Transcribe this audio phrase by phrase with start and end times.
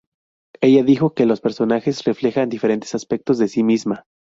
[0.61, 4.07] Ella dijo que los personajes reflejan diferentes aspectos de sí misma.